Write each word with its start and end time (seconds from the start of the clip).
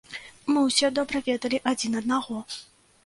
Мы 0.53 0.63
ўсе 0.67 0.89
добра 0.99 1.21
ведалі 1.27 1.61
адзін 1.73 2.01
аднаго. 2.01 2.43